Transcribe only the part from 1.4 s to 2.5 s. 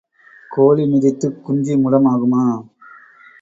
குஞ்சு முடம் ஆகுமா?